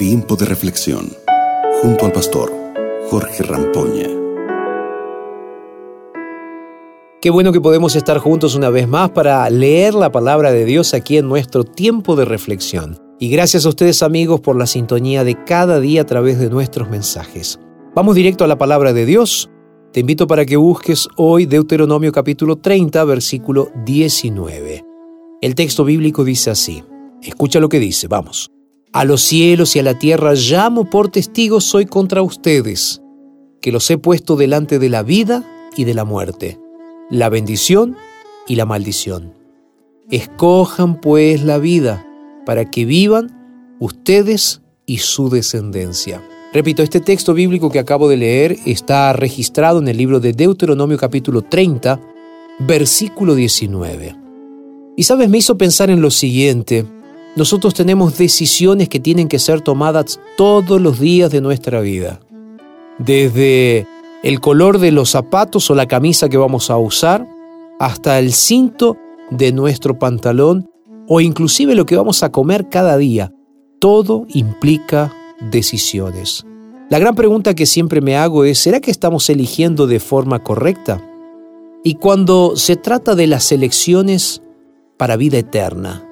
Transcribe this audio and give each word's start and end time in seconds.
Tiempo 0.00 0.34
de 0.34 0.46
reflexión 0.46 1.10
junto 1.82 2.06
al 2.06 2.12
pastor 2.12 2.50
Jorge 3.10 3.42
Rampoña. 3.42 4.08
Qué 7.20 7.28
bueno 7.28 7.52
que 7.52 7.60
podemos 7.60 7.94
estar 7.96 8.16
juntos 8.16 8.54
una 8.54 8.70
vez 8.70 8.88
más 8.88 9.10
para 9.10 9.50
leer 9.50 9.92
la 9.92 10.10
palabra 10.10 10.52
de 10.52 10.64
Dios 10.64 10.94
aquí 10.94 11.18
en 11.18 11.28
nuestro 11.28 11.64
tiempo 11.64 12.16
de 12.16 12.24
reflexión. 12.24 12.96
Y 13.18 13.28
gracias 13.28 13.66
a 13.66 13.68
ustedes 13.68 14.02
amigos 14.02 14.40
por 14.40 14.56
la 14.56 14.66
sintonía 14.66 15.22
de 15.22 15.44
cada 15.44 15.80
día 15.80 16.00
a 16.00 16.06
través 16.06 16.38
de 16.38 16.48
nuestros 16.48 16.88
mensajes. 16.88 17.60
Vamos 17.94 18.14
directo 18.14 18.42
a 18.42 18.48
la 18.48 18.56
palabra 18.56 18.94
de 18.94 19.04
Dios. 19.04 19.50
Te 19.92 20.00
invito 20.00 20.26
para 20.26 20.46
que 20.46 20.56
busques 20.56 21.08
hoy 21.18 21.44
Deuteronomio 21.44 22.10
capítulo 22.10 22.56
30, 22.56 23.04
versículo 23.04 23.68
19. 23.84 24.82
El 25.42 25.54
texto 25.54 25.84
bíblico 25.84 26.24
dice 26.24 26.48
así. 26.48 26.82
Escucha 27.20 27.60
lo 27.60 27.68
que 27.68 27.78
dice, 27.80 28.08
vamos. 28.08 28.50
A 28.92 29.04
los 29.04 29.22
cielos 29.22 29.76
y 29.76 29.78
a 29.78 29.84
la 29.84 29.96
tierra 29.98 30.34
llamo 30.34 30.90
por 30.90 31.10
testigos 31.10 31.62
soy 31.62 31.86
contra 31.86 32.22
ustedes, 32.22 33.00
que 33.62 33.70
los 33.70 33.88
he 33.88 33.98
puesto 33.98 34.34
delante 34.34 34.80
de 34.80 34.88
la 34.88 35.04
vida 35.04 35.44
y 35.76 35.84
de 35.84 35.94
la 35.94 36.04
muerte, 36.04 36.58
la 37.08 37.28
bendición 37.28 37.96
y 38.48 38.56
la 38.56 38.66
maldición. 38.66 39.32
Escojan 40.10 41.00
pues 41.00 41.44
la 41.44 41.58
vida, 41.58 42.04
para 42.44 42.68
que 42.68 42.84
vivan 42.84 43.76
ustedes 43.78 44.60
y 44.86 44.98
su 44.98 45.30
descendencia. 45.30 46.20
Repito, 46.52 46.82
este 46.82 46.98
texto 46.98 47.32
bíblico 47.32 47.70
que 47.70 47.78
acabo 47.78 48.08
de 48.08 48.16
leer 48.16 48.56
está 48.66 49.12
registrado 49.12 49.78
en 49.78 49.86
el 49.86 49.98
libro 49.98 50.18
de 50.18 50.32
Deuteronomio 50.32 50.98
capítulo 50.98 51.42
30, 51.42 52.00
versículo 52.58 53.36
19. 53.36 54.16
Y 54.96 55.04
sabes, 55.04 55.28
me 55.28 55.38
hizo 55.38 55.56
pensar 55.56 55.90
en 55.90 56.00
lo 56.00 56.10
siguiente, 56.10 56.84
nosotros 57.36 57.74
tenemos 57.74 58.18
decisiones 58.18 58.88
que 58.88 59.00
tienen 59.00 59.28
que 59.28 59.38
ser 59.38 59.60
tomadas 59.60 60.20
todos 60.36 60.80
los 60.80 60.98
días 60.98 61.30
de 61.30 61.40
nuestra 61.40 61.80
vida. 61.80 62.20
Desde 62.98 63.86
el 64.22 64.40
color 64.40 64.78
de 64.78 64.90
los 64.90 65.10
zapatos 65.10 65.70
o 65.70 65.74
la 65.74 65.86
camisa 65.86 66.28
que 66.28 66.36
vamos 66.36 66.70
a 66.70 66.76
usar, 66.76 67.26
hasta 67.78 68.18
el 68.18 68.32
cinto 68.32 68.96
de 69.30 69.52
nuestro 69.52 69.98
pantalón 69.98 70.68
o 71.08 71.20
inclusive 71.20 71.74
lo 71.74 71.86
que 71.86 71.96
vamos 71.96 72.22
a 72.22 72.30
comer 72.30 72.68
cada 72.68 72.96
día. 72.96 73.32
Todo 73.78 74.26
implica 74.28 75.14
decisiones. 75.50 76.44
La 76.90 76.98
gran 76.98 77.14
pregunta 77.14 77.54
que 77.54 77.66
siempre 77.66 78.00
me 78.00 78.16
hago 78.16 78.44
es, 78.44 78.58
¿será 78.58 78.80
que 78.80 78.90
estamos 78.90 79.30
eligiendo 79.30 79.86
de 79.86 80.00
forma 80.00 80.42
correcta? 80.42 81.00
Y 81.82 81.94
cuando 81.94 82.56
se 82.56 82.76
trata 82.76 83.14
de 83.14 83.26
las 83.26 83.52
elecciones 83.52 84.42
para 84.98 85.16
vida 85.16 85.38
eterna, 85.38 86.09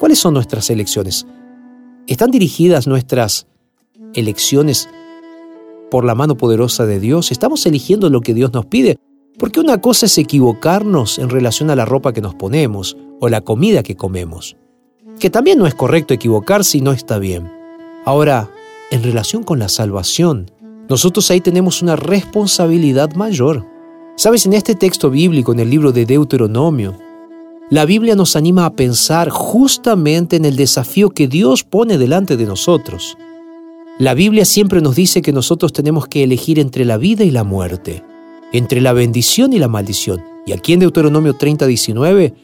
¿Cuáles 0.00 0.18
son 0.18 0.32
nuestras 0.32 0.70
elecciones? 0.70 1.26
¿Están 2.06 2.30
dirigidas 2.30 2.86
nuestras 2.86 3.46
elecciones 4.14 4.88
por 5.90 6.06
la 6.06 6.14
mano 6.14 6.38
poderosa 6.38 6.86
de 6.86 6.98
Dios? 6.98 7.30
¿Estamos 7.30 7.66
eligiendo 7.66 8.08
lo 8.08 8.22
que 8.22 8.32
Dios 8.32 8.50
nos 8.54 8.64
pide? 8.64 8.96
Porque 9.38 9.60
una 9.60 9.82
cosa 9.82 10.06
es 10.06 10.16
equivocarnos 10.16 11.18
en 11.18 11.28
relación 11.28 11.68
a 11.68 11.76
la 11.76 11.84
ropa 11.84 12.14
que 12.14 12.22
nos 12.22 12.34
ponemos 12.34 12.96
o 13.20 13.28
la 13.28 13.42
comida 13.42 13.82
que 13.82 13.94
comemos, 13.94 14.56
que 15.18 15.28
también 15.28 15.58
no 15.58 15.66
es 15.66 15.74
correcto 15.74 16.14
equivocarse 16.14 16.78
y 16.78 16.80
no 16.80 16.92
está 16.92 17.18
bien. 17.18 17.52
Ahora, 18.06 18.50
en 18.90 19.02
relación 19.02 19.42
con 19.42 19.58
la 19.58 19.68
salvación, 19.68 20.50
nosotros 20.88 21.30
ahí 21.30 21.42
tenemos 21.42 21.82
una 21.82 21.96
responsabilidad 21.96 23.14
mayor. 23.16 23.66
Sabes, 24.16 24.46
en 24.46 24.54
este 24.54 24.74
texto 24.74 25.10
bíblico, 25.10 25.52
en 25.52 25.60
el 25.60 25.68
libro 25.68 25.92
de 25.92 26.06
Deuteronomio, 26.06 26.96
la 27.70 27.84
Biblia 27.84 28.16
nos 28.16 28.34
anima 28.34 28.66
a 28.66 28.72
pensar 28.72 29.30
justamente 29.30 30.34
en 30.34 30.44
el 30.44 30.56
desafío 30.56 31.10
que 31.10 31.28
Dios 31.28 31.62
pone 31.62 31.98
delante 31.98 32.36
de 32.36 32.44
nosotros. 32.44 33.16
La 34.00 34.14
Biblia 34.14 34.44
siempre 34.44 34.80
nos 34.80 34.96
dice 34.96 35.22
que 35.22 35.32
nosotros 35.32 35.72
tenemos 35.72 36.08
que 36.08 36.24
elegir 36.24 36.58
entre 36.58 36.84
la 36.84 36.96
vida 36.96 37.22
y 37.22 37.30
la 37.30 37.44
muerte, 37.44 38.02
entre 38.52 38.80
la 38.80 38.92
bendición 38.92 39.52
y 39.52 39.60
la 39.60 39.68
maldición. 39.68 40.20
Y 40.46 40.52
aquí 40.52 40.72
en 40.72 40.80
Deuteronomio 40.80 41.34
30, 41.34 41.66
19 41.66 42.34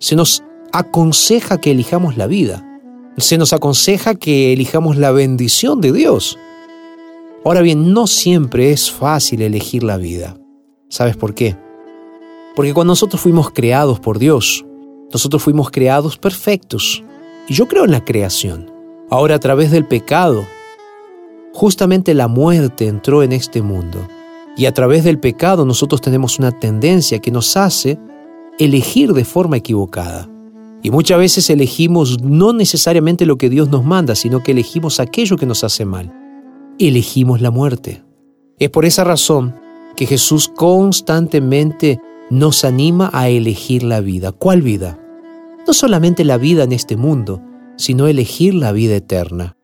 se 0.00 0.16
nos 0.16 0.42
aconseja 0.72 1.60
que 1.60 1.70
elijamos 1.70 2.16
la 2.16 2.26
vida. 2.26 2.80
Se 3.16 3.38
nos 3.38 3.52
aconseja 3.52 4.16
que 4.16 4.52
elijamos 4.52 4.96
la 4.96 5.12
bendición 5.12 5.80
de 5.80 5.92
Dios. 5.92 6.36
Ahora 7.44 7.60
bien, 7.60 7.92
no 7.92 8.08
siempre 8.08 8.72
es 8.72 8.90
fácil 8.90 9.40
elegir 9.42 9.84
la 9.84 9.98
vida. 9.98 10.36
¿Sabes 10.88 11.16
por 11.16 11.34
qué? 11.34 11.56
Porque 12.54 12.72
cuando 12.72 12.92
nosotros 12.92 13.20
fuimos 13.20 13.50
creados 13.50 14.00
por 14.00 14.18
Dios, 14.18 14.64
nosotros 15.12 15.42
fuimos 15.42 15.70
creados 15.70 16.16
perfectos. 16.16 17.02
Y 17.48 17.54
yo 17.54 17.66
creo 17.66 17.84
en 17.84 17.90
la 17.90 18.04
creación. 18.04 18.70
Ahora 19.10 19.36
a 19.36 19.40
través 19.40 19.70
del 19.70 19.86
pecado, 19.86 20.44
justamente 21.52 22.14
la 22.14 22.28
muerte 22.28 22.86
entró 22.86 23.22
en 23.22 23.32
este 23.32 23.62
mundo. 23.62 24.06
Y 24.56 24.66
a 24.66 24.72
través 24.72 25.04
del 25.04 25.18
pecado 25.18 25.64
nosotros 25.64 26.00
tenemos 26.00 26.38
una 26.38 26.52
tendencia 26.52 27.18
que 27.18 27.30
nos 27.30 27.56
hace 27.56 27.98
elegir 28.58 29.12
de 29.12 29.24
forma 29.24 29.56
equivocada. 29.56 30.28
Y 30.82 30.90
muchas 30.90 31.18
veces 31.18 31.48
elegimos 31.50 32.20
no 32.22 32.52
necesariamente 32.52 33.26
lo 33.26 33.36
que 33.36 33.48
Dios 33.48 33.68
nos 33.68 33.84
manda, 33.84 34.14
sino 34.14 34.42
que 34.42 34.52
elegimos 34.52 35.00
aquello 35.00 35.36
que 35.36 35.46
nos 35.46 35.64
hace 35.64 35.84
mal. 35.84 36.12
Elegimos 36.78 37.40
la 37.40 37.50
muerte. 37.50 38.04
Es 38.58 38.70
por 38.70 38.84
esa 38.84 39.02
razón 39.02 39.54
que 39.96 40.06
Jesús 40.06 40.48
constantemente 40.48 42.00
nos 42.30 42.64
anima 42.64 43.10
a 43.12 43.28
elegir 43.28 43.82
la 43.82 44.00
vida. 44.00 44.32
¿Cuál 44.32 44.62
vida? 44.62 44.98
No 45.66 45.72
solamente 45.72 46.24
la 46.24 46.38
vida 46.38 46.64
en 46.64 46.72
este 46.72 46.96
mundo, 46.96 47.42
sino 47.76 48.06
elegir 48.06 48.54
la 48.54 48.72
vida 48.72 48.96
eterna. 48.96 49.56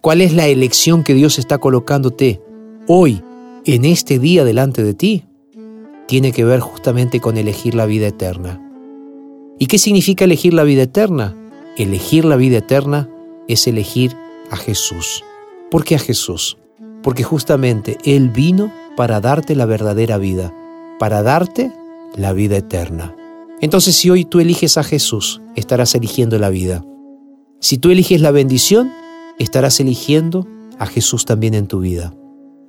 ¿Cuál 0.00 0.20
es 0.20 0.32
la 0.32 0.46
elección 0.46 1.04
que 1.04 1.14
Dios 1.14 1.38
está 1.38 1.58
colocándote 1.58 2.40
hoy, 2.86 3.22
en 3.64 3.84
este 3.84 4.18
día 4.18 4.44
delante 4.44 4.82
de 4.82 4.94
ti? 4.94 5.24
Tiene 6.06 6.32
que 6.32 6.44
ver 6.44 6.60
justamente 6.60 7.20
con 7.20 7.36
elegir 7.36 7.74
la 7.74 7.86
vida 7.86 8.06
eterna. 8.06 8.64
¿Y 9.58 9.66
qué 9.66 9.78
significa 9.78 10.24
elegir 10.24 10.54
la 10.54 10.62
vida 10.62 10.82
eterna? 10.82 11.36
Elegir 11.76 12.24
la 12.24 12.36
vida 12.36 12.58
eterna 12.58 13.08
es 13.48 13.66
elegir 13.66 14.16
a 14.50 14.56
Jesús. 14.56 15.24
¿Por 15.70 15.84
qué 15.84 15.96
a 15.96 15.98
Jesús? 15.98 16.56
Porque 17.02 17.24
justamente 17.24 17.98
Él 18.04 18.30
vino 18.30 18.72
para 18.96 19.20
darte 19.20 19.54
la 19.54 19.66
verdadera 19.66 20.18
vida, 20.18 20.54
para 20.98 21.22
darte 21.22 21.72
la 22.18 22.32
vida 22.32 22.56
eterna. 22.56 23.16
Entonces 23.60 23.96
si 23.96 24.10
hoy 24.10 24.24
tú 24.24 24.40
eliges 24.40 24.76
a 24.76 24.84
Jesús, 24.84 25.40
estarás 25.56 25.94
eligiendo 25.94 26.38
la 26.38 26.50
vida. 26.50 26.84
Si 27.60 27.78
tú 27.78 27.90
eliges 27.90 28.20
la 28.20 28.30
bendición, 28.30 28.92
estarás 29.38 29.80
eligiendo 29.80 30.46
a 30.78 30.86
Jesús 30.86 31.24
también 31.24 31.54
en 31.54 31.66
tu 31.66 31.80
vida. 31.80 32.14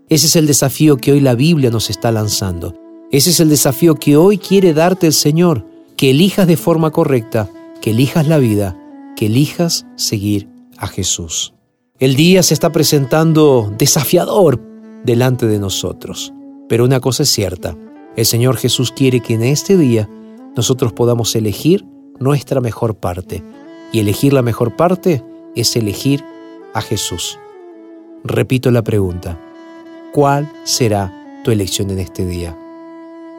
Ese 0.08 0.28
es 0.28 0.36
el 0.36 0.48
desafío 0.48 0.98
que 0.98 1.12
hoy 1.12 1.20
la 1.20 1.36
Biblia 1.36 1.70
nos 1.70 1.90
está 1.90 2.12
lanzando. 2.12 2.74
Ese 3.12 3.30
es 3.30 3.40
el 3.40 3.50
desafío 3.50 3.96
que 3.96 4.18
hoy 4.18 4.38
quiere 4.38 4.74
darte 4.74 5.08
el 5.08 5.14
Señor, 5.14 5.66
que 5.96 6.12
elijas 6.12 6.48
de 6.48 6.58
forma 6.58 6.92
correcta, 6.92 7.50
que 7.82 7.92
elijas 7.92 8.28
la 8.28 8.40
vida, 8.40 8.76
que 9.16 9.28
elijas 9.28 9.86
seguir 9.96 10.48
a 10.78 10.88
Jesús. 10.88 11.54
El 12.00 12.16
día 12.16 12.42
se 12.42 12.54
está 12.54 12.72
presentando 12.72 13.74
desafiador 13.78 14.60
delante 15.04 15.46
de 15.46 15.60
nosotros, 15.60 16.34
pero 16.68 16.86
una 16.86 17.00
cosa 17.00 17.24
es 17.24 17.30
cierta, 17.30 17.78
el 18.20 18.26
Señor 18.26 18.58
Jesús 18.58 18.92
quiere 18.92 19.22
que 19.22 19.36
en 19.36 19.44
este 19.44 19.78
día 19.78 20.10
nosotros 20.54 20.92
podamos 20.92 21.34
elegir 21.38 21.86
nuestra 22.20 22.60
mejor 22.60 22.96
parte. 22.96 23.42
Y 23.94 24.00
elegir 24.00 24.34
la 24.34 24.42
mejor 24.42 24.76
parte 24.76 25.24
es 25.56 25.74
elegir 25.78 26.22
a 26.74 26.82
Jesús. 26.82 27.40
Repito 28.26 28.72
la 28.72 28.84
pregunta, 28.84 29.40
¿cuál 30.12 30.52
será 30.66 31.14
tu 31.46 31.52
elección 31.52 31.92
en 31.92 32.00
este 32.00 32.26
día? 32.26 32.58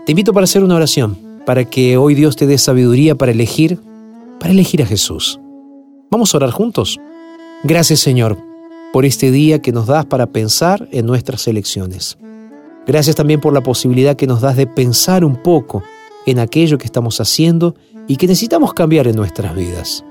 Te 0.07 0.13
invito 0.13 0.33
para 0.33 0.45
hacer 0.45 0.65
una 0.65 0.77
oración, 0.77 1.19
para 1.45 1.67
que 1.67 1.99
hoy 1.99 2.15
Dios 2.15 2.37
te 2.37 2.47
dé 2.47 2.57
sabiduría 2.57 3.15
para 3.15 3.33
elegir, 3.33 3.79
para 4.41 4.53
elegir 4.53 4.83
a 4.83 4.87
Jesús. 4.87 5.39
Vamos 6.11 6.33
a 6.33 6.39
orar 6.39 6.53
juntos. 6.53 6.99
Gracias 7.65 8.01
Señor 8.01 8.39
por 8.95 9.05
este 9.05 9.31
día 9.31 9.61
que 9.61 9.73
nos 9.73 9.87
das 9.87 10.07
para 10.07 10.27
pensar 10.27 10.89
en 10.91 11.05
nuestras 11.05 11.47
elecciones. 11.47 12.17
Gracias 12.91 13.15
también 13.15 13.41
por 13.41 13.55
la 13.55 13.61
posibilidad 13.61 14.17
que 14.17 14.27
nos 14.27 14.41
das 14.41 14.57
de 14.57 14.67
pensar 14.67 15.25
un 15.25 15.37
poco 15.37 15.85
en 16.27 16.41
aquello 16.41 16.77
que 16.77 16.87
estamos 16.87 17.21
haciendo 17.21 17.77
y 18.09 18.17
que 18.17 18.27
necesitamos 18.27 18.75
cambiar 18.75 19.07
en 19.07 19.15
nuestras 19.15 19.55
vidas. 19.55 20.05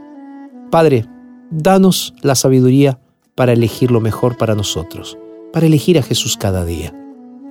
Padre, 0.71 1.05
danos 1.51 2.13
la 2.21 2.35
sabiduría 2.35 2.97
para 3.35 3.51
elegir 3.51 3.91
lo 3.91 3.99
mejor 3.99 4.37
para 4.37 4.55
nosotros, 4.55 5.17
para 5.51 5.65
elegir 5.65 5.99
a 5.99 6.03
Jesús 6.03 6.37
cada 6.37 6.63
día. 6.63 6.95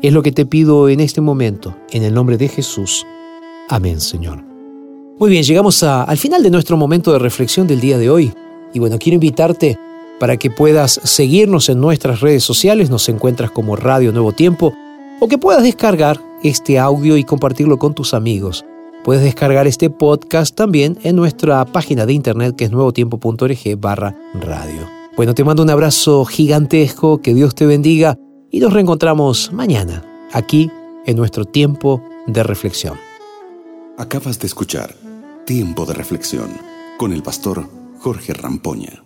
Es 0.00 0.14
lo 0.14 0.22
que 0.22 0.32
te 0.32 0.46
pido 0.46 0.88
en 0.88 0.98
este 0.98 1.20
momento, 1.20 1.76
en 1.90 2.04
el 2.04 2.14
nombre 2.14 2.38
de 2.38 2.48
Jesús. 2.48 3.04
Amén, 3.69 4.00
Señor. 4.00 4.42
Muy 5.19 5.28
bien, 5.28 5.42
llegamos 5.42 5.82
al 5.82 6.16
final 6.16 6.42
de 6.42 6.50
nuestro 6.50 6.78
momento 6.78 7.12
de 7.12 7.19
reflexión 7.19 7.66
del 7.66 7.81
día 7.81 7.98
de 7.98 8.08
hoy. 8.08 8.32
Y 8.72 8.78
bueno, 8.78 8.96
quiero 8.98 9.16
invitarte 9.16 9.78
para 10.19 10.38
que 10.38 10.50
puedas 10.50 10.98
seguirnos 11.04 11.69
en 11.69 11.82
nuestras 11.82 12.22
redes 12.22 12.44
sociales. 12.44 12.88
Nos 12.88 13.10
encuentras 13.10 13.50
como 13.50 13.76
Radio 13.76 14.10
Nuevo 14.10 14.32
Tiempo 14.32 14.72
o 15.20 15.29
que 15.29 15.38
puedas 15.38 15.62
descargar 15.62 16.20
este 16.43 16.79
audio 16.79 17.17
y 17.17 17.25
compartirlo 17.25 17.79
con 17.79 17.94
tus 17.94 18.15
amigos. 18.15 18.65
Puedes 19.05 19.23
descargar 19.23 19.67
este 19.67 19.91
podcast 19.91 20.55
también 20.55 20.99
en 21.03 21.17
nuestra 21.17 21.65
página 21.65 22.06
de 22.06 22.12
internet 22.12 22.56
que 22.56 22.65
es 22.65 22.70
nuevotiempo.org 22.70 23.79
barra 23.79 24.15
radio. 24.35 24.88
Bueno, 25.17 25.35
te 25.35 25.44
mando 25.44 25.62
un 25.62 25.70
abrazo 25.70 26.25
gigantesco, 26.25 27.20
que 27.20 27.35
Dios 27.35 27.55
te 27.55 27.67
bendiga 27.67 28.17
y 28.50 28.61
nos 28.61 28.73
reencontramos 28.73 29.53
mañana, 29.53 30.05
aquí 30.32 30.70
en 31.06 31.17
nuestro 31.17 31.44
tiempo 31.44 32.03
de 32.26 32.43
reflexión. 32.43 32.99
Acabas 33.97 34.38
de 34.38 34.47
escuchar 34.47 34.94
Tiempo 35.44 35.87
de 35.87 35.94
Reflexión 35.94 36.49
con 36.99 37.12
el 37.12 37.23
pastor 37.23 37.67
Jorge 37.99 38.35
Rampoña. 38.35 39.03